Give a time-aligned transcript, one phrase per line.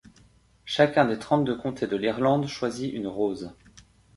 [0.65, 3.53] Chacun des trente-deux comtés de l'Irlande choisit une Rose.